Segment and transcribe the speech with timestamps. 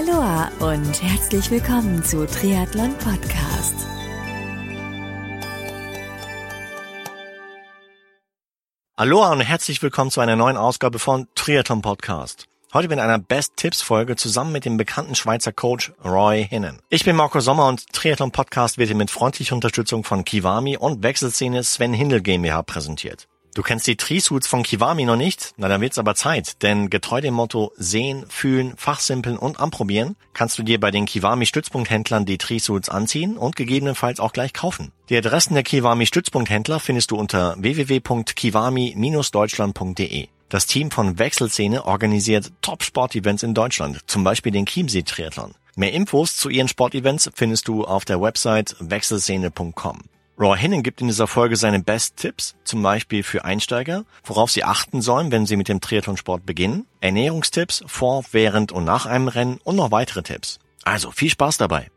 [0.00, 3.74] Aloha und herzlich willkommen zu Triathlon Podcast.
[8.96, 12.46] Aloha und herzlich willkommen zu einer neuen Ausgabe von Triathlon Podcast.
[12.72, 16.78] Heute mit einer Best Tipps Folge zusammen mit dem bekannten Schweizer Coach Roy Hinnen.
[16.88, 21.02] Ich bin Marco Sommer und Triathlon Podcast wird hier mit freundlicher Unterstützung von Kiwami und
[21.02, 23.28] Wechselszene Sven Hindel GmbH präsentiert.
[23.52, 25.54] Du kennst die Trisuits von Kiwami noch nicht?
[25.56, 30.56] Na, dann wird's aber Zeit, denn getreu dem Motto sehen, fühlen, fachsimpeln und anprobieren, kannst
[30.58, 34.92] du dir bei den Kiwami Stützpunkthändlern die Trisuits anziehen und gegebenenfalls auch gleich kaufen.
[35.08, 40.28] Die Adressen der Kiwami Stützpunkthändler findest du unter www.kiwami-deutschland.de.
[40.48, 45.54] Das Team von Wechselszene organisiert Top-Sportevents in Deutschland, zum Beispiel den Chiemsee Triathlon.
[45.74, 50.02] Mehr Infos zu ihren Sportevents findest du auf der Website wechselszene.com.
[50.40, 55.02] Raw Hennen gibt in dieser Folge seine Best-Tipps, zum Beispiel für Einsteiger, worauf sie achten
[55.02, 59.76] sollen, wenn sie mit dem Triathlonsport beginnen, Ernährungstipps vor, während und nach einem Rennen und
[59.76, 60.58] noch weitere Tipps.
[60.82, 61.90] Also viel Spaß dabei!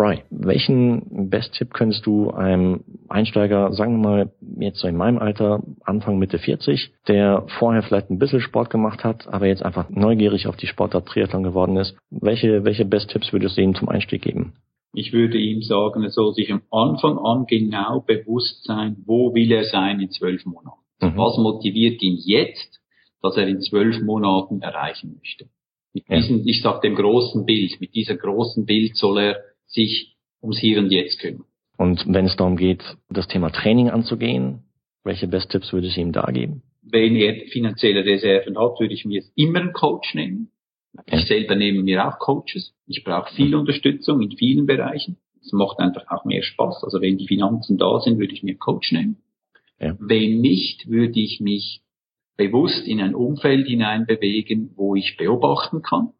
[0.00, 5.62] Roy, welchen Best-Tipp könntest du einem Einsteiger, sagen wir mal jetzt so in meinem Alter,
[5.84, 10.46] Anfang Mitte 40, der vorher vielleicht ein bisschen Sport gemacht hat, aber jetzt einfach neugierig
[10.46, 14.54] auf die Sportart Triathlon geworden ist, welche, welche Best-Tipps würdest du ihm zum Einstieg geben?
[14.94, 19.52] Ich würde ihm sagen, er soll sich am Anfang an genau bewusst sein, wo will
[19.52, 20.80] er sein in zwölf Monaten.
[21.00, 21.16] Mhm.
[21.16, 22.80] Was motiviert ihn jetzt,
[23.22, 25.46] dass er in zwölf Monaten erreichen möchte?
[25.92, 26.44] Mit diesem, ja.
[26.46, 29.36] ich sag dem großen Bild, mit dieser großen Bild soll er
[29.70, 31.44] sich ums Hier und Jetzt kümmern.
[31.76, 34.64] Und wenn es darum geht, das Thema Training anzugehen,
[35.02, 36.62] welche Best-Tipps würde ich ihm da geben?
[36.82, 40.50] Wenn er finanzielle Reserven hat, würde ich mir immer einen Coach nehmen.
[41.06, 42.74] Ich selber nehme mir auch Coaches.
[42.86, 45.16] Ich brauche viel Unterstützung in vielen Bereichen.
[45.40, 46.84] Es macht einfach auch mehr Spaß.
[46.84, 49.16] Also wenn die Finanzen da sind, würde ich mir einen Coach nehmen.
[49.78, 49.96] Ja.
[49.98, 51.80] Wenn nicht, würde ich mich
[52.36, 56.12] bewusst in ein Umfeld hineinbewegen, wo ich beobachten kann,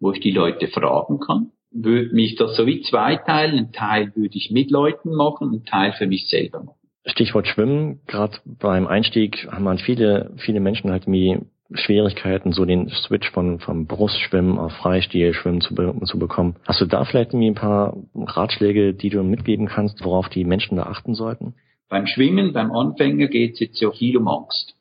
[0.00, 1.52] wo ich die Leute fragen kann,
[1.84, 3.58] würde mich das so wie zweiteilen.
[3.58, 6.78] Ein Teil würde ich mit Leuten machen, ein Teil für mich selber machen.
[7.06, 8.00] Stichwort Schwimmen.
[8.06, 11.38] Gerade beim Einstieg haben man viele, viele Menschen halt wie
[11.72, 16.56] Schwierigkeiten, so den Switch von vom Brustschwimmen auf Freistilschwimmen zu, be zu bekommen.
[16.66, 20.76] Hast du da vielleicht irgendwie ein paar Ratschläge, die du mitgeben kannst, worauf die Menschen
[20.76, 21.54] da achten sollten?
[21.90, 24.77] Beim Schwimmen, beim Anfänger geht es jetzt ja viel um Angst.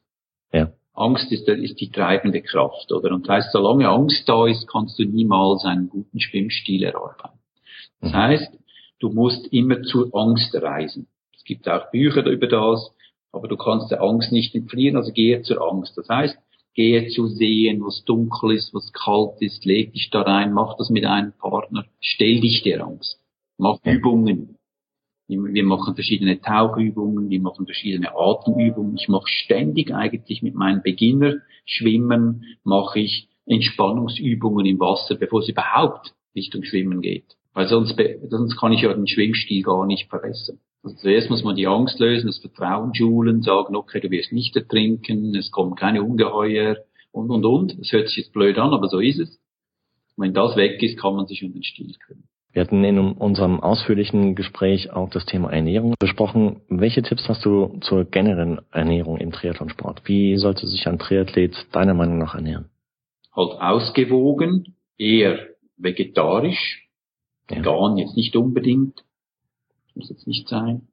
[0.98, 3.14] Angst ist, ist die treibende Kraft, oder?
[3.14, 7.40] Und heißt, solange Angst da ist, kannst du niemals einen guten Schwimmstil erarbeiten.
[8.02, 8.16] Das mhm.
[8.16, 8.60] heißt,
[9.00, 11.08] du musst immer zur Angst reisen.
[11.36, 12.92] Es gibt auch Bücher über das,
[13.32, 15.96] aber du kannst der Angst nicht entfliehen, also gehe zur Angst.
[15.98, 16.38] Das heißt,
[16.74, 20.90] gehe zu sehen, was dunkel ist, was kalt ist, leg dich da rein, mach das
[20.90, 23.20] mit einem Partner, stell dich der Angst.
[23.58, 24.58] Mach Übungen,
[25.28, 28.96] wir machen verschiedene Tauchübungen, wir machen verschiedene Atemübungen.
[28.98, 35.50] Ich mache ständig eigentlich mit meinen Beginner Schwimmen, mache ich Entspannungsübungen im Wasser, bevor es
[35.50, 37.36] überhaupt Richtung Schwimmen geht.
[37.54, 38.00] Weil sonst,
[38.30, 40.60] sonst kann ich ja den Schwimmstil gar nicht verbessern.
[40.84, 44.56] Also zuerst muss man die Angst lösen, das Vertrauen schulen, sagen, okay, du wirst nicht
[44.56, 46.78] ertrinken, es kommen keine Ungeheuer
[47.12, 47.80] und, und, und.
[47.80, 49.40] Das hört sich jetzt blöd an, aber so ist es.
[50.16, 52.30] wenn das weg ist, kann man sich um den Stil kümmern.
[52.58, 56.62] Wir hatten in unserem ausführlichen Gespräch auch das Thema Ernährung besprochen.
[56.70, 60.02] Welche Tipps hast du zur generellen Ernährung im Triathlonsport?
[60.06, 62.72] Wie sollte sich ein Triathlet deiner Meinung nach ernähren?
[63.32, 65.38] Halt ausgewogen, eher
[65.78, 66.90] vegetarisch,
[67.52, 67.58] ja.
[67.58, 69.04] vegan jetzt nicht unbedingt,
[69.94, 70.88] muss jetzt nicht sein.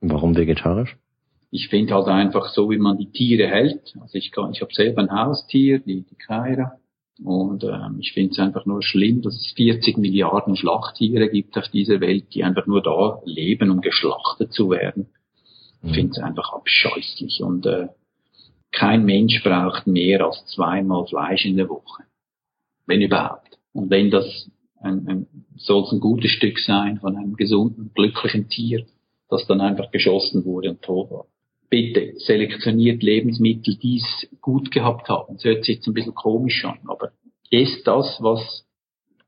[0.00, 0.96] Warum vegetarisch?
[1.50, 3.94] Ich finde halt einfach so, wie man die Tiere hält.
[4.00, 6.78] Also ich kann, ich habe selber ein Haustier, die, die Kaira.
[7.22, 11.68] Und ähm, ich finde es einfach nur schlimm, dass es 40 Milliarden Schlachttiere gibt auf
[11.68, 15.06] dieser Welt, die einfach nur da leben, um geschlachtet zu werden.
[15.82, 15.94] Ich mhm.
[15.94, 17.42] finde es einfach abscheußlich.
[17.42, 17.88] Und äh,
[18.72, 22.02] kein Mensch braucht mehr als zweimal Fleisch in der Woche.
[22.86, 23.58] Wenn überhaupt.
[23.72, 24.50] Und wenn das
[24.80, 25.26] ein, ein,
[25.56, 28.84] soll es ein gutes Stück sein von einem gesunden, glücklichen Tier,
[29.28, 31.26] das dann einfach geschossen wurde und tot war
[31.74, 35.34] bitte selektioniert Lebensmittel, die es gut gehabt haben.
[35.34, 37.03] Das hört sich jetzt ein bisschen komisch an, aber
[37.50, 38.66] ist das, was,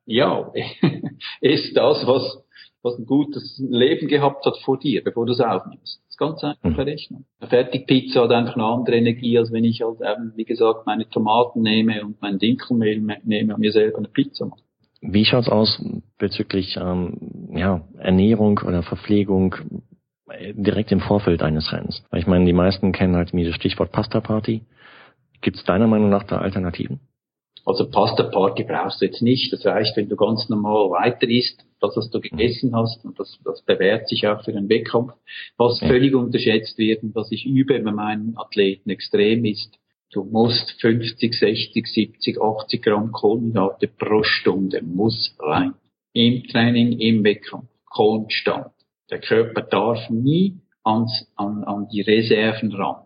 [0.04, 0.52] ja,
[1.40, 2.44] ist das, was,
[2.82, 6.00] was ein gutes Leben gehabt hat vor dir, bevor du es aufnimmst.
[6.02, 6.80] Das ist ganz einfach mhm.
[6.80, 7.24] Rechnung.
[7.40, 11.08] Eine Fertigpizza hat einfach eine andere Energie, als wenn ich halt eben, wie gesagt, meine
[11.08, 14.60] Tomaten nehme und mein Dinkelmehl nehme und mir selber eine Pizza mache.
[15.02, 15.84] Wie schaut's aus
[16.18, 19.56] bezüglich ähm, ja, Ernährung oder Verpflegung?
[20.54, 22.04] direkt im Vorfeld eines Rennens.
[22.10, 24.62] Weil ich meine, die meisten kennen halt das Stichwort Pasta Party.
[25.40, 27.00] Gibt es deiner Meinung nach da Alternativen?
[27.66, 29.52] Also Pasta Party brauchst du jetzt nicht.
[29.52, 33.04] Das reicht, wenn du ganz normal weiter isst, das, was du gegessen hast.
[33.04, 35.12] Und das, das bewährt sich auch für einen Wettkampf.
[35.56, 35.88] Was ja.
[35.88, 39.80] völlig unterschätzt wird und was ich übe bei meinen Athleten extrem ist,
[40.12, 45.74] du musst 50, 60, 70, 80 Gramm Kohlenhydrate pro Stunde muss rein.
[46.12, 47.68] Im Training, im Wettkampf.
[47.86, 48.72] Konstant.
[49.10, 53.05] Der Körper darf nie ans, an, an die Reserven ran.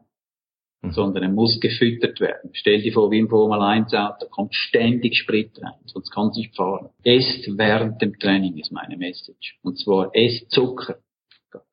[0.82, 0.92] Mhm.
[0.92, 2.50] sondern er muss gefüttert werden.
[2.54, 6.28] Stell dir vor, wie im Formel 1 Auto, da kommt ständig Sprit rein, sonst kann
[6.28, 6.88] es nicht fahren.
[7.04, 9.58] Esst während dem Training ist meine Message.
[9.62, 10.96] Und zwar esst Zucker.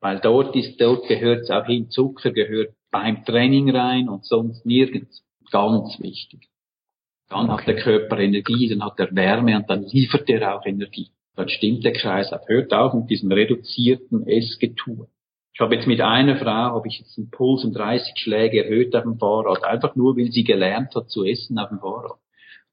[0.00, 4.66] Weil dort ist, dort gehört es auch hin, Zucker gehört beim Training rein und sonst
[4.66, 5.24] nirgends.
[5.50, 6.48] Ganz wichtig.
[7.30, 7.60] Dann okay.
[7.60, 11.10] hat der Körper Energie, dann hat er Wärme und dann liefert er auch Energie.
[11.34, 12.42] Dann stimmt der Kreislauf.
[12.48, 15.08] Hört auf mit diesem reduzierten Essgetue.
[15.58, 18.94] Ich habe jetzt mit einer Frau, habe ich jetzt einen Puls um 30 Schläge erhöht
[18.94, 22.18] auf dem Fahrrad, einfach nur, weil sie gelernt hat zu essen auf dem Fahrrad.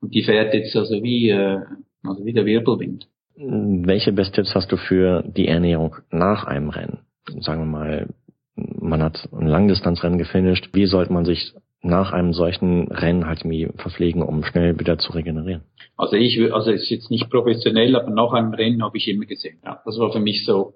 [0.01, 1.61] Und die fährt jetzt also wie, äh,
[2.03, 3.07] also wie der Wirbelwind.
[3.37, 6.99] Welche Best-Tipps hast du für die Ernährung nach einem Rennen?
[7.39, 8.09] Sagen wir mal,
[8.55, 10.69] man hat ein Langdistanzrennen gefinisht.
[10.73, 15.11] Wie sollte man sich nach einem solchen Rennen halt irgendwie verpflegen, um schnell wieder zu
[15.11, 15.63] regenerieren?
[15.97, 19.25] Also ich, also es ist jetzt nicht professionell, aber nach einem Rennen habe ich immer
[19.25, 19.57] gesehen.
[19.65, 20.75] Ja, das war für mich so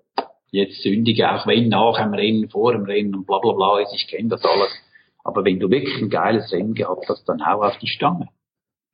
[0.51, 3.93] jetzt sündige, auch wenn nach dem Rennen, vor dem Rennen und bla bla bla ist,
[3.93, 4.71] ich kenne das alles.
[5.23, 8.29] Aber wenn du wirklich ein geiles Rennen gehabt hast, dann hau auf die Stange.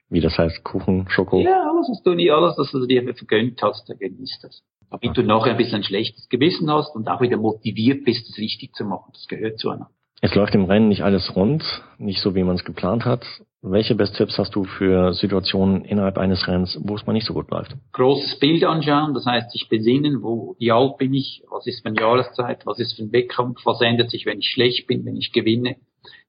[0.10, 1.40] Wie das heißt, Kuchen, Schoko?
[1.40, 4.64] Ja, alles, was du nie, alles, was du dir vergönnt hast, dann genießt das.
[4.90, 5.22] Damit okay.
[5.22, 8.76] du nachher ein bisschen ein schlechtes Gewissen hast und auch wieder motiviert bist, es richtig
[8.76, 9.12] zu machen.
[9.14, 9.90] Das gehört zu einer.
[10.22, 11.64] Es läuft im Rennen nicht alles rund,
[11.98, 13.26] nicht so wie man es geplant hat.
[13.68, 17.50] Welche Best-Tipps hast du für Situationen innerhalb eines Rennens, wo es mal nicht so gut
[17.50, 17.76] läuft?
[17.94, 21.90] Großes Bild anschauen, das heißt sich besinnen, wo, wie alt bin ich, was ist für
[21.90, 25.18] eine Jahreszeit, was ist für ein Wettkampf, was ändert sich, wenn ich schlecht bin, wenn
[25.18, 25.78] ich gewinne.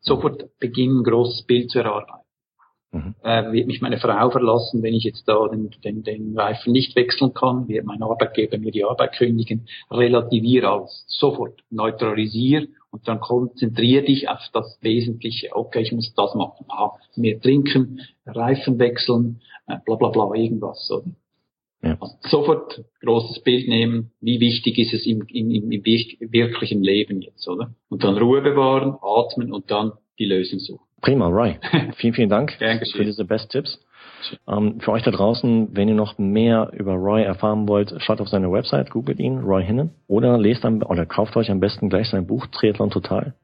[0.01, 2.25] Sofort beginnen, ein großes Bild zu erarbeiten.
[2.93, 3.15] Mhm.
[3.23, 6.97] Äh, wird mich meine Frau verlassen, wenn ich jetzt da den, den, den Reifen nicht
[6.97, 7.69] wechseln kann?
[7.69, 9.69] Wird mein Arbeitgeber mir die Arbeit kündigen?
[9.91, 11.05] Relativier alles.
[11.07, 11.61] Sofort.
[11.69, 15.55] Neutralisier und dann konzentrier dich auf das Wesentliche.
[15.55, 16.65] Okay, ich muss das machen.
[16.69, 20.91] Ah, mehr trinken, Reifen wechseln, äh, bla bla bla, irgendwas.
[20.91, 21.11] Oder?
[21.83, 21.99] Ja.
[22.01, 27.47] Also sofort großes Bild nehmen, wie wichtig ist es im, im, im, wirklichen Leben jetzt,
[27.47, 27.75] oder?
[27.91, 30.87] Und dann Ruhe bewahren, atmen und dann die Lösung suchen.
[31.03, 31.59] Prima, Roy.
[31.97, 33.79] vielen, vielen Dank für diese Best Tipps.
[34.49, 38.29] Ähm, für euch da draußen, wenn ihr noch mehr über Roy erfahren wollt, schaut auf
[38.29, 42.09] seine Website, googelt ihn, Roy Hinnen, oder lest am, oder kauft euch am besten gleich
[42.09, 43.35] sein Buch Triathlon Total,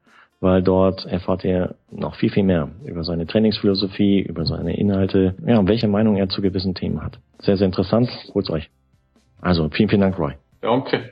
[0.41, 5.57] weil dort erfahrt ihr noch viel, viel mehr über seine Trainingsphilosophie, über seine Inhalte, ja,
[5.59, 7.19] und welche Meinung er zu gewissen Themen hat.
[7.39, 8.09] Sehr, sehr interessant.
[8.33, 8.69] Holt's euch.
[9.41, 10.33] Also, vielen, vielen Dank, Roy.
[10.61, 11.11] Danke.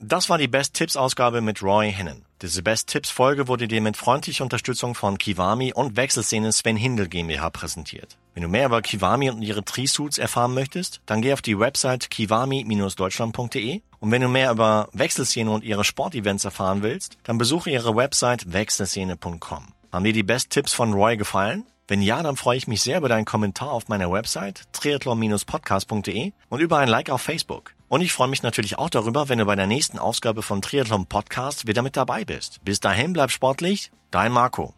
[0.00, 2.24] Das war die Best Tipps Ausgabe mit Roy Hinnen.
[2.40, 7.08] Diese Best Tipps Folge wurde dir mit freundlicher Unterstützung von Kiwami und Wechselszene Sven Hindel
[7.08, 8.16] GmbH präsentiert.
[8.38, 12.08] Wenn du mehr über Kiwami und ihre Tree-Suits erfahren möchtest, dann geh auf die Website
[12.08, 17.96] kiwami-deutschland.de und wenn du mehr über Wechselszene und ihre Sportevents erfahren willst, dann besuche ihre
[17.96, 19.64] Website wechselszene.com.
[19.90, 21.64] Haben dir die Best Tipps von Roy gefallen?
[21.88, 26.60] Wenn ja, dann freue ich mich sehr über deinen Kommentar auf meiner Website triathlon-podcast.de und
[26.60, 27.74] über ein Like auf Facebook.
[27.88, 31.06] Und ich freue mich natürlich auch darüber, wenn du bei der nächsten Ausgabe von Triathlon
[31.06, 32.64] Podcast wieder mit dabei bist.
[32.64, 34.74] Bis dahin bleib sportlich, dein Marco.